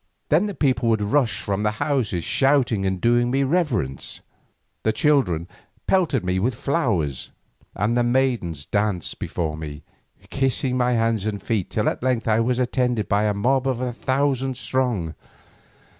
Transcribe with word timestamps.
Then 0.29 0.47
the 0.47 0.55
people 0.55 0.89
would 0.89 1.03
rush 1.03 1.41
from 1.41 1.61
their 1.61 1.73
houses 1.73 2.23
shouting 2.23 2.87
and 2.87 2.99
doing 2.99 3.29
me 3.29 3.43
reverence, 3.43 4.21
the 4.81 4.91
children 4.91 5.47
pelted 5.85 6.25
me 6.25 6.39
with 6.39 6.55
flowers, 6.55 7.29
and 7.75 7.95
the 7.95 8.03
maidens 8.03 8.65
danced 8.65 9.19
before 9.19 9.55
me, 9.55 9.83
kissing 10.31 10.75
my 10.75 10.93
hands 10.93 11.27
and 11.27 11.39
feet, 11.39 11.69
till 11.69 11.87
at 11.87 12.01
length 12.01 12.27
I 12.27 12.39
was 12.39 12.57
attended 12.57 13.07
by 13.07 13.25
a 13.25 13.33
mob 13.35 13.67
a 13.67 13.93
thousand 13.93 14.57
strong. 14.57 15.13